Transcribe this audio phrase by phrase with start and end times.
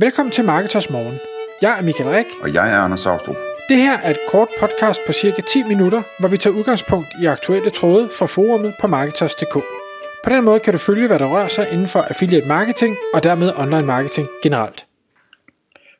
[0.00, 1.18] Velkommen til Marketers Morgen.
[1.62, 2.26] Jeg er Michael Rik.
[2.42, 3.36] Og jeg er Anders Saustrup.
[3.68, 7.26] Det her er et kort podcast på cirka 10 minutter, hvor vi tager udgangspunkt i
[7.26, 9.54] aktuelle tråde fra forumet på Marketers.dk.
[10.24, 13.22] På den måde kan du følge, hvad der rører sig inden for affiliate marketing og
[13.22, 14.86] dermed online marketing generelt.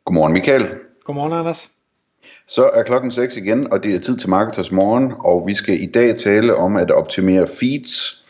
[0.04, 0.74] Godmorgen Michael.
[1.04, 1.70] Godmorgen Anders.
[2.46, 5.82] Så er klokken 6 igen, og det er tid til Marketers Morgen, og vi skal
[5.82, 8.24] i dag tale om at optimere feeds.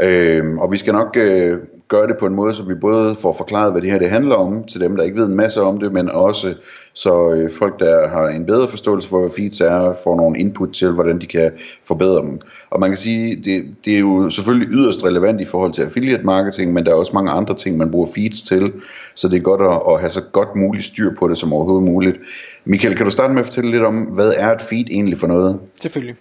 [0.00, 1.58] Øh, og vi skal nok øh,
[1.88, 4.34] gøre det på en måde, så vi både får forklaret, hvad det her det handler
[4.34, 6.54] om, til dem, der ikke ved en masse om det, men også
[6.92, 10.72] så øh, folk, der har en bedre forståelse for, hvad feeds er, får nogle input
[10.74, 11.50] til, hvordan de kan
[11.84, 12.40] forbedre dem.
[12.70, 16.24] Og man kan sige, det, det er jo selvfølgelig yderst relevant i forhold til affiliate
[16.24, 18.72] marketing, men der er også mange andre ting, man bruger feeds til,
[19.14, 21.84] så det er godt at, at have så godt muligt styr på det som overhovedet
[21.84, 22.16] muligt.
[22.64, 25.26] Michael, kan du starte med at fortælle lidt om, hvad er et feed egentlig for
[25.26, 25.58] noget?
[25.80, 26.16] Selvfølgelig.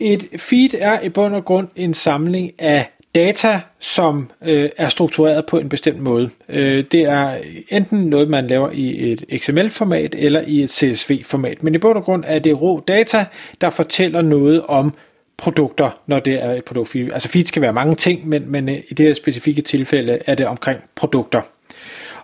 [0.00, 5.46] Et feed er i bund og grund en samling af data, som øh, er struktureret
[5.46, 6.30] på en bestemt måde.
[6.48, 7.36] Øh, det er
[7.68, 11.62] enten noget, man laver i et XML-format eller i et CSV-format.
[11.62, 13.24] Men i bund og grund er det rå data,
[13.60, 14.94] der fortæller noget om
[15.36, 16.96] produkter, når det er et produkt.
[16.96, 20.34] Altså feeds skal være mange ting, men, men øh, i det her specifikke tilfælde er
[20.34, 21.40] det omkring produkter.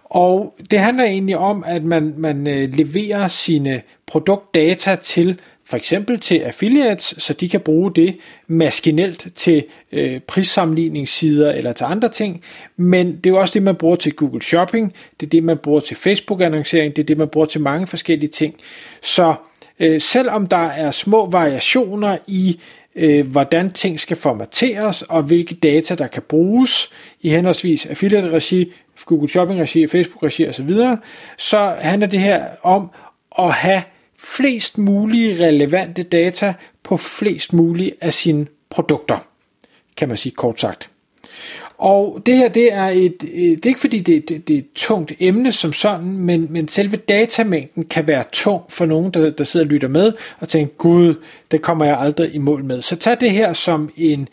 [0.04, 6.20] Og det handler egentlig om, at man, man øh, leverer sine produktdata til for eksempel
[6.20, 12.42] til affiliates, så de kan bruge det maskinelt til øh, prissammenligningssider eller til andre ting,
[12.76, 15.58] men det er jo også det, man bruger til Google Shopping, det er det, man
[15.58, 18.54] bruger til Facebook-annoncering, det er det, man bruger til mange forskellige ting.
[19.02, 19.34] Så
[19.80, 22.60] øh, selvom der er små variationer i,
[22.94, 28.72] øh, hvordan ting skal formateres, og hvilke data, der kan bruges i henholdsvis affiliate-regi,
[29.04, 30.70] Google Shopping-regi, Facebook-regi osv.,
[31.38, 32.90] så handler det her om
[33.38, 33.82] at have
[34.24, 39.18] flest mulige relevante data på flest mulige af sine produkter,
[39.96, 40.90] kan man sige kort sagt.
[41.78, 44.58] Og det her, det er et, øh, det er ikke fordi det, det, det er
[44.58, 49.30] et tungt emne som sådan, men, men selve datamængden kan være tung for nogen, der,
[49.30, 51.14] der sidder og lytter med, og tænker, gud,
[51.50, 52.82] det kommer jeg aldrig i mål med.
[52.82, 54.28] Så tag det her som en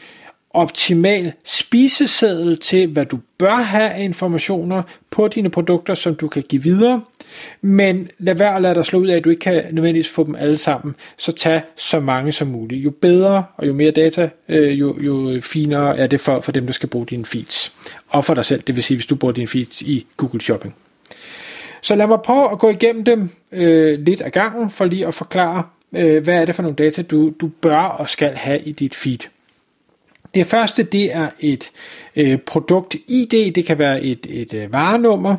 [0.53, 6.44] optimal spiseseddel til, hvad du bør have af informationer på dine produkter, som du kan
[6.44, 7.01] give videre.
[7.62, 10.23] Men lad være at lade dig slå ud af, at du ikke kan nødvendigvis få
[10.23, 10.95] dem alle sammen.
[11.17, 12.84] Så tag så mange som muligt.
[12.84, 16.66] Jo bedre og jo mere data, øh, jo, jo finere er det for, for dem,
[16.66, 17.73] der skal bruge dine feeds.
[18.09, 20.75] Og for dig selv, det vil sige, hvis du bruger dine feeds i Google Shopping.
[21.81, 25.13] Så lad mig prøve at gå igennem dem øh, lidt ad gangen, for lige at
[25.13, 25.63] forklare,
[25.95, 28.95] øh, hvad er det for nogle data, du, du bør og skal have i dit
[28.95, 29.19] feed.
[30.34, 31.72] Det første, det er et
[32.16, 35.38] øh, produkt-ID, det kan være et, et øh, varenummer,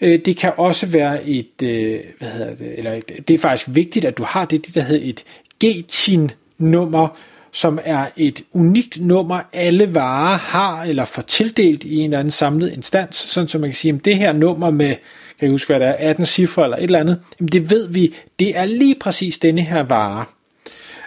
[0.00, 4.04] øh, det kan også være et, øh, hvad hedder det, eller det er faktisk vigtigt,
[4.04, 5.24] at du har det, det der hedder et
[5.64, 7.08] GTIN-nummer,
[7.52, 12.30] som er et unikt nummer, alle varer har eller får tildelt i en eller anden
[12.30, 14.88] samlet instans, sådan så man kan sige, at det her nummer med,
[15.38, 17.88] kan jeg huske hvad det er, 18 cifre eller et eller andet, jamen det ved
[17.88, 20.24] vi, det er lige præcis denne her vare.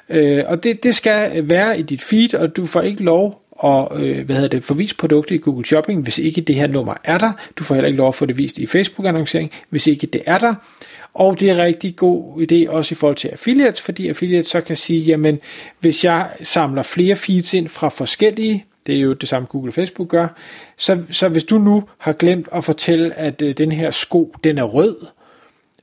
[0.09, 3.87] Øh, og det, det skal være i dit feed, og du får ikke lov at
[3.95, 6.93] øh, hvad hedder det, få vist produktet i Google Shopping, hvis ikke det her nummer
[7.03, 7.31] er der.
[7.55, 10.37] Du får heller ikke lov at få det vist i Facebook-annoncering, hvis ikke det er
[10.37, 10.55] der.
[11.13, 14.61] Og det er en rigtig god idé også i forhold til affiliates, fordi affiliates så
[14.61, 15.39] kan sige, jamen
[15.79, 19.73] hvis jeg samler flere feeds ind fra forskellige, det er jo det samme Google og
[19.73, 20.27] Facebook gør,
[20.77, 24.57] så, så hvis du nu har glemt at fortælle, at øh, den her sko, den
[24.57, 24.95] er rød,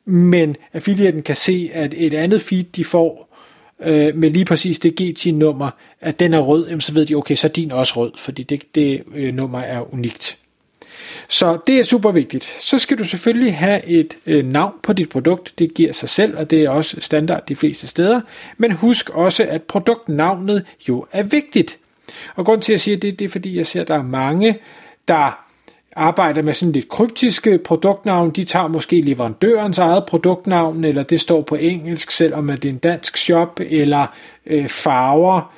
[0.05, 3.30] men affiliaten kan se, at et andet feed, de får,
[3.83, 5.71] øh, med lige præcis det GT-nummer,
[6.01, 8.43] at den er rød, jamen, så ved de, okay, så er din også rød, fordi
[8.43, 10.37] det, det øh, nummer er unikt.
[11.29, 12.45] Så det er super vigtigt.
[12.61, 15.55] Så skal du selvfølgelig have et øh, navn på dit produkt.
[15.59, 18.21] Det giver sig selv, og det er også standard de fleste steder.
[18.57, 21.79] Men husk også, at produktnavnet jo er vigtigt.
[22.37, 24.03] Og grund til, at jeg siger det, det er fordi, jeg ser, at der er
[24.03, 24.59] mange,
[25.09, 25.50] der
[25.97, 28.31] arbejder med sådan lidt kryptiske produktnavn.
[28.31, 32.79] De tager måske leverandørens eget produktnavn, eller det står på engelsk, selvom det er en
[32.79, 34.07] dansk shop, eller
[34.47, 35.55] øh, farver.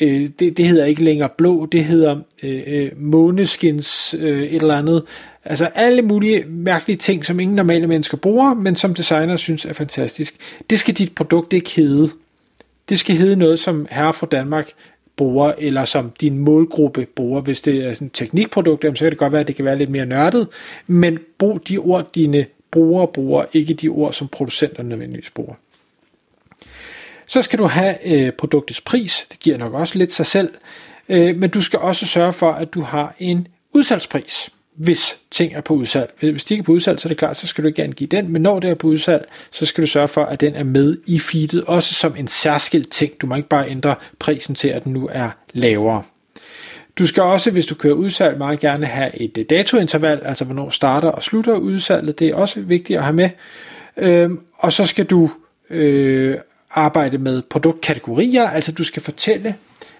[0.00, 4.78] Øh, det, det hedder ikke længere blå, det hedder øh, øh måneskins øh, et eller
[4.78, 5.02] andet.
[5.44, 9.72] Altså alle mulige mærkelige ting, som ingen normale mennesker bruger, men som designer synes er
[9.72, 10.34] fantastisk.
[10.70, 12.10] Det skal dit produkt ikke hedde.
[12.88, 14.70] Det skal hedde noget, som herre fra Danmark
[15.16, 17.40] bruger, eller som din målgruppe bruger.
[17.40, 19.78] Hvis det er sådan et teknikprodukt, så kan det godt være, at det kan være
[19.78, 20.48] lidt mere nørdet,
[20.86, 25.54] men brug de ord, dine brugere bruger, ikke de ord, som producenterne nødvendigvis bruger.
[27.26, 30.50] Så skal du have øh, produktets pris, det giver nok også lidt sig selv,
[31.08, 35.60] øh, men du skal også sørge for, at du har en udsalgspris hvis ting er
[35.60, 36.12] på udsalg.
[36.20, 38.08] Hvis de ikke er på udsalg, så er det klart, så skal du ikke angive
[38.08, 40.64] den, men når det er på udsalg, så skal du sørge for, at den er
[40.64, 43.12] med i feedet, også som en særskilt ting.
[43.20, 46.02] Du må ikke bare ændre prisen til, at den nu er lavere.
[46.98, 50.70] Du skal også, hvis du kører udsalg, meget gerne have et øh, datointerval, altså hvornår
[50.70, 52.18] starter og slutter udsalget.
[52.18, 53.30] Det er også vigtigt at have med.
[53.96, 55.30] Øhm, og så skal du
[55.70, 56.38] øh,
[56.70, 59.54] arbejde med produktkategorier, altså du skal fortælle,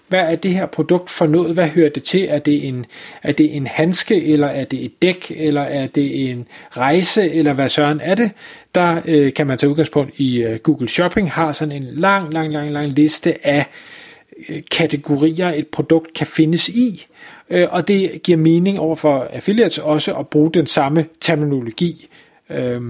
[0.07, 2.85] hvad er det her produkt for noget, hvad hører det til, er det en,
[3.23, 7.53] er det en handske, eller er det et dæk, eller er det en rejse, eller
[7.53, 8.31] hvad søren er det,
[8.75, 12.53] der øh, kan man tage udgangspunkt i øh, Google Shopping, har sådan en lang, lang,
[12.53, 13.65] lang, lang liste af
[14.49, 17.05] øh, kategorier, et produkt kan findes i,
[17.49, 22.09] øh, og det giver mening over for affiliates også at bruge den samme terminologi.
[22.49, 22.81] Øh,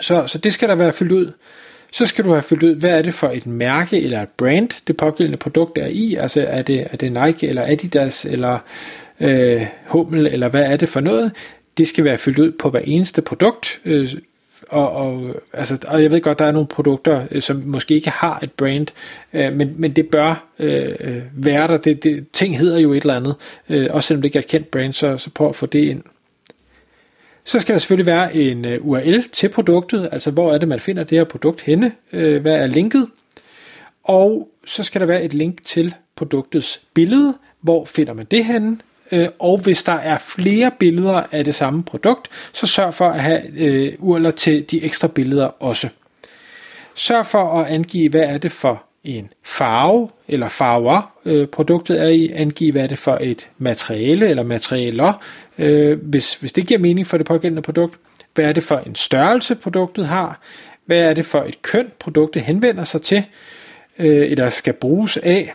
[0.00, 1.32] så, så det skal der være fyldt ud.
[1.92, 4.68] Så skal du have fyldt ud, hvad er det for et mærke eller et brand,
[4.86, 6.14] det pågældende produkt er i.
[6.14, 8.58] Altså er det, er det Nike eller Adidas eller
[9.20, 11.32] øh, Hummel eller hvad er det for noget.
[11.78, 13.80] Det skal være fyldt ud på hver eneste produkt.
[13.84, 14.14] Øh,
[14.68, 18.10] og, og, altså, og jeg ved godt, der er nogle produkter, øh, som måske ikke
[18.10, 18.86] har et brand,
[19.32, 21.76] øh, men, men det bør øh, øh være der.
[21.76, 23.34] Det, det, ting hedder jo et eller andet,
[23.68, 25.84] øh, også selvom det ikke er et kendt brand, så, så prøv at få det
[25.84, 26.02] ind.
[27.44, 30.80] Så skal der selvfølgelig være en øh, URL til produktet, altså hvor er det, man
[30.80, 33.08] finder det her produkt henne, øh, hvad er linket,
[34.04, 38.78] og så skal der være et link til produktets billede, hvor finder man det henne,
[39.12, 43.20] øh, og hvis der er flere billeder af det samme produkt, så sørg for at
[43.20, 45.88] have URL'er til de ekstra billeder også.
[46.94, 52.08] Sørg for at angive, hvad er det for en farve eller farver øh, produktet er
[52.08, 55.12] i, angive hvad er det for et materiale eller materialer,
[55.60, 57.98] øh, hvis, hvis det giver mening for det pågældende produkt.
[58.34, 60.40] Hvad er det for en størrelse produktet har?
[60.86, 63.24] Hvad er det for et køn produktet henvender sig til,
[63.98, 65.52] øh, eller skal bruges af?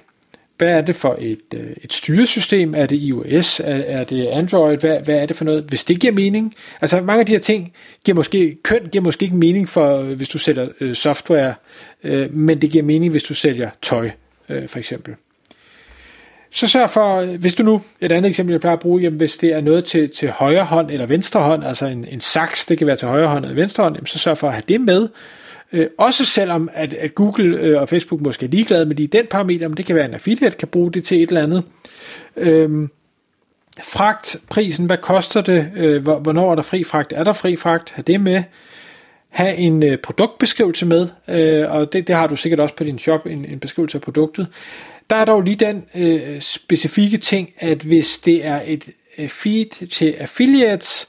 [0.57, 2.73] Hvad er det for et, øh, et styresystem?
[2.77, 3.59] Er det iOS?
[3.59, 4.77] Er, er det Android?
[4.77, 5.63] Hvad, hvad er det for noget?
[5.63, 6.55] Hvis det giver mening.
[6.81, 7.73] Altså mange af de her ting
[8.05, 11.53] giver måske, køn giver måske ikke mening for, hvis du sælger øh, software,
[12.03, 14.09] øh, men det giver mening, hvis du sælger tøj,
[14.49, 15.15] øh, for eksempel.
[16.55, 19.37] Så sørg for, hvis du nu, et andet eksempel, jeg plejer at bruge, jamen, hvis
[19.37, 22.77] det er noget til, til højre hånd eller venstre hånd, altså en, en saks, det
[22.77, 24.81] kan være til højre hånd eller venstre hånd, jamen, så sørg for at have det
[24.81, 25.07] med,
[25.71, 29.25] Øh, også selvom at, at Google øh, og Facebook måske er ligeglade med de den
[29.31, 31.63] parameter, men det kan være en affiliate kan bruge det til et eller andet.
[32.37, 32.87] Øh,
[33.83, 35.71] fragtprisen, hvad koster det?
[35.75, 37.13] Øh, hvornår er der fri fragt?
[37.13, 37.91] Er der fri fragt?
[37.91, 38.43] Ha' det med.
[39.29, 42.99] Ha' en øh, produktbeskrivelse med, øh, og det, det har du sikkert også på din
[42.99, 44.47] shop, en, en beskrivelse af produktet.
[45.09, 49.87] Der er dog lige den øh, specifikke ting, at hvis det er et øh, feed
[49.87, 51.07] til affiliates,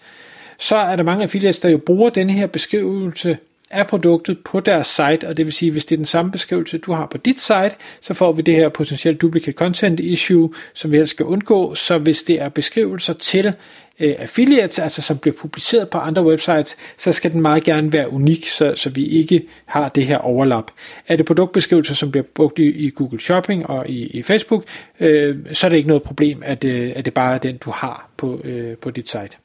[0.59, 3.39] så er der mange affiliates, der jo bruger den her beskrivelse
[3.71, 6.79] af produktet på deres site, og det vil sige, hvis det er den samme beskrivelse,
[6.79, 10.93] du har på dit site, så får vi det her potentielt duplicate content issue, som
[10.93, 13.53] vi helst skal undgå, så hvis det er beskrivelser til
[14.01, 18.13] øh, affiliates, altså som bliver publiceret på andre websites, så skal den meget gerne være
[18.13, 20.71] unik, så, så vi ikke har det her overlap.
[21.09, 24.65] Er det produktbeskrivelser, som bliver brugt i, i Google Shopping og i, i Facebook,
[25.01, 27.71] øh, så er det ikke noget problem, at, øh, at det bare er den, du
[27.71, 29.37] har på, øh, på dit site.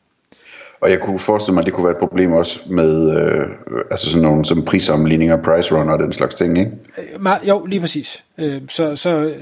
[0.81, 3.45] Og jeg kunne forestille mig, at det kunne være et problem også med øh,
[3.92, 6.71] altså sådan nogle som prissammenligninger, price runner og den slags ting, ikke?
[6.98, 8.24] Øh, jo, lige præcis.
[8.38, 9.33] Øh, så, så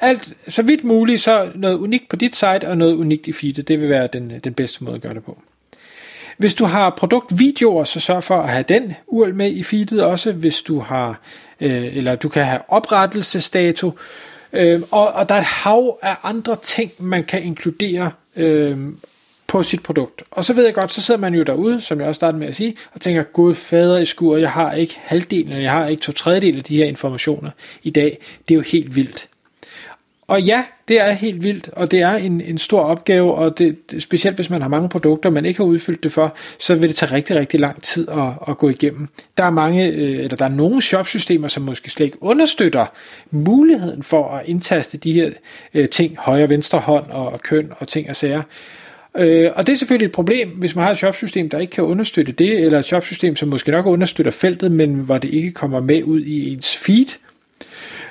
[0.00, 3.68] alt, så vidt muligt, så noget unikt på dit site og noget unikt i feedet,
[3.68, 5.42] det vil være den, øh, den bedste måde at gøre det på.
[6.38, 10.32] Hvis du har produktvideoer, så sørg for at have den URL med i feedet også,
[10.32, 11.20] hvis du har,
[11.60, 13.92] øh, eller du kan have oprettelsesdato,
[14.52, 18.78] øh, og, og der er et hav af andre ting, man kan inkludere, øh,
[19.48, 20.22] på sit produkt.
[20.30, 22.48] Og så ved jeg godt, så sidder man jo derude, som jeg også startede med
[22.48, 25.86] at sige, og tænker, gud fader i skur, jeg har ikke halvdelen, eller jeg har
[25.86, 27.50] ikke to tredjedel af de her informationer
[27.82, 28.18] i dag.
[28.48, 29.28] Det er jo helt vildt.
[30.28, 33.76] Og ja, det er helt vildt, og det er en, en stor opgave, og det,
[33.98, 36.96] specielt hvis man har mange produkter, man ikke har udfyldt det for, så vil det
[36.96, 39.08] tage rigtig, rigtig lang tid at, at gå igennem.
[39.36, 42.86] Der er mange, øh, eller der er nogle shopsystemer, som måske slet ikke understøtter
[43.30, 45.30] muligheden for at indtaste de her
[45.74, 48.42] øh, ting, højre, venstre hånd og køn og ting og sager.
[49.16, 51.84] Øh, og det er selvfølgelig et problem, hvis man har et shopsystem, der ikke kan
[51.84, 55.80] understøtte det, eller et shopsystem, som måske nok understøtter feltet, men hvor det ikke kommer
[55.80, 57.06] med ud i ens feed.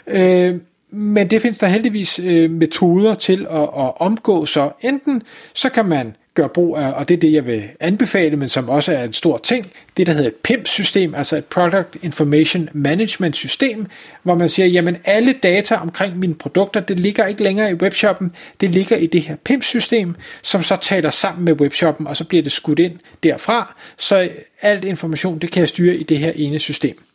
[0.08, 0.56] Øh,
[0.90, 5.86] men det findes der heldigvis øh, metoder til at, at omgå, så enten så kan
[5.86, 9.04] man gør brug af, og det er det, jeg vil anbefale, men som også er
[9.04, 13.86] en stor ting, det der hedder et PIM-system, altså et Product Information Management System,
[14.24, 18.32] hvor man siger, jamen alle data omkring mine produkter, det ligger ikke længere i webshoppen,
[18.62, 22.44] det ligger i det her PIM-system, som så taler sammen med webshoppen, og så bliver
[22.44, 24.30] det skudt ind derfra, så
[24.62, 27.07] alt information, det kan jeg styre i det her ene system.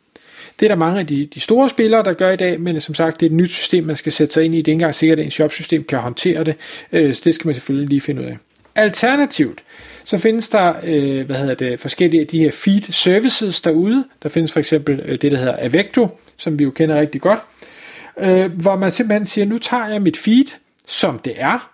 [0.59, 2.95] Det er der mange af de, de store spillere, der gør i dag, men som
[2.95, 4.57] sagt, det er et nyt system, man skal sætte sig ind i.
[4.57, 6.55] Det er ikke engang sikkert, at en shopsystem kan håndtere det,
[6.91, 8.37] øh, så det skal man selvfølgelig lige finde ud af.
[8.75, 9.63] Alternativt,
[10.03, 14.05] så findes der øh, hvad hedder det, forskellige af de her feed services derude.
[14.23, 16.07] Der findes for eksempel øh, det, der hedder Avecto,
[16.37, 17.39] som vi jo kender rigtig godt,
[18.19, 20.45] øh, hvor man simpelthen siger, nu tager jeg mit feed,
[20.87, 21.69] som det er,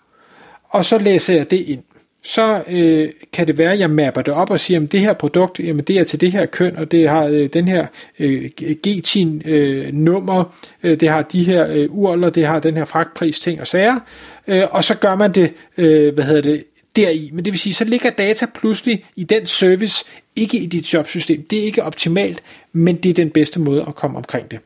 [0.70, 1.84] og så læser jeg det ind.
[2.24, 5.14] Så øh, kan det være, at jeg mapper det op og siger, at det her
[5.14, 7.88] produkt, jamen det er til det her køn, og det har øh, den her
[8.20, 8.50] øh,
[8.88, 13.62] G10-nummer, øh, øh, det har de her øh, urler, det har den her fragtpris, ting
[13.62, 14.00] og sager,
[14.48, 16.64] øh, og så gør man det, øh, hvad hedder det,
[16.96, 17.30] deri.
[17.34, 21.44] Men det vil sige, så ligger data pludselig i den service, ikke i dit jobsystem.
[21.44, 24.60] Det er ikke optimalt, men det er den bedste måde at komme omkring det.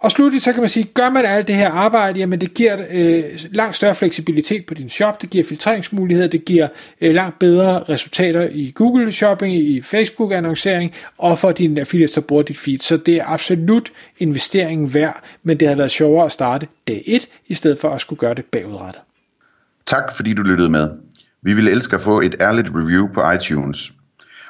[0.00, 2.76] Og slutligt så kan man sige, gør man alt det her arbejde, jamen det giver
[2.90, 6.68] øh, langt større fleksibilitet på din shop, det giver filtreringsmuligheder, det giver
[7.00, 12.20] øh, langt bedre resultater i Google Shopping, i Facebook annoncering og for dine affiliates, der
[12.20, 12.78] bruger dit feed.
[12.78, 17.28] Så det er absolut investeringen værd, men det har været sjovere at starte dag 1,
[17.46, 19.02] i stedet for at skulle gøre det bagudrettet.
[19.86, 20.90] Tak fordi du lyttede med.
[21.42, 23.92] Vi ville elske at få et ærligt review på iTunes.